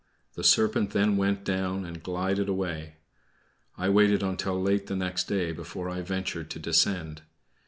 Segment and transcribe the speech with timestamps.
[0.33, 2.95] The serpent then went down and glided away.
[3.77, 7.21] I waited until late the next day before I ventured to descend.